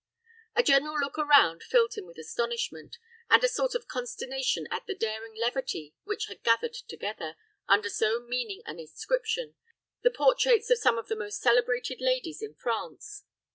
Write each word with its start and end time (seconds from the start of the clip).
A 0.55 0.63
general 0.63 0.99
look 0.99 1.19
around 1.19 1.61
filled 1.61 1.93
him 1.93 2.07
with 2.07 2.17
astonishment, 2.17 2.97
and 3.29 3.43
a 3.43 3.47
sort 3.47 3.75
of 3.75 3.87
consternation 3.87 4.67
at 4.71 4.87
the 4.87 4.95
daring 4.95 5.35
levity 5.35 5.93
which 6.05 6.25
had 6.25 6.41
gathered 6.41 6.73
together, 6.73 7.35
under 7.67 7.87
so 7.87 8.19
meaning 8.19 8.63
an 8.65 8.79
inscription, 8.79 9.53
the 10.01 10.09
portraits 10.09 10.71
of 10.71 10.79
some 10.79 10.97
of 10.97 11.07
the 11.07 11.15
most 11.15 11.39
celebrated 11.39 12.01
ladies 12.01 12.41
in 12.41 12.55
France. 12.55 13.25